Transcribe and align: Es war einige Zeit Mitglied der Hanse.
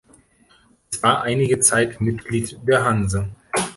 Es 0.91 1.03
war 1.03 1.21
einige 1.21 1.59
Zeit 1.59 2.01
Mitglied 2.01 2.59
der 2.67 2.83
Hanse. 2.85 3.35